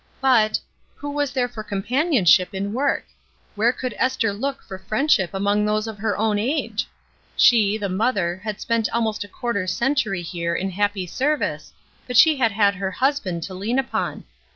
But— 0.19 0.59
who 0.95 1.11
was 1.11 1.29
there 1.31 1.47
for 1.47 1.63
companionship 1.63 2.55
in 2.55 2.73
work? 2.73 3.05
Where 3.53 3.71
could 3.71 3.93
Esther 3.99 4.33
look 4.33 4.63
for 4.63 4.79
friendship 4.79 5.29
among 5.31 5.63
those 5.63 5.85
of 5.85 5.99
her 5.99 6.17
own 6.17 6.39
age? 6.39 6.87
She, 7.37 7.77
the 7.77 7.87
mother, 7.87 8.41
had 8.43 8.59
spent 8.59 8.89
almost 8.91 9.23
a 9.23 9.27
quarter 9.27 9.67
century 9.67 10.23
here 10.23 10.55
in 10.55 10.71
happy 10.71 11.05
service, 11.05 11.71
but 12.07 12.17
she 12.17 12.37
had 12.37 12.51
had 12.51 12.73
her 12.73 12.89
husband 12.89 13.43
to 13.43 13.53
lean 13.53 13.77
upon. 13.77 14.23